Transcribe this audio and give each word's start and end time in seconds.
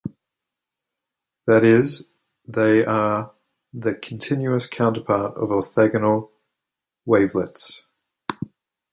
That 1.45 1.63
is 1.63 2.07
they 2.47 2.83
are 2.83 3.33
the 3.71 3.93
continuous 3.93 4.65
counterpart 4.65 5.37
of 5.37 5.49
orthogonal 5.49 6.31
wavelets. 7.05 7.85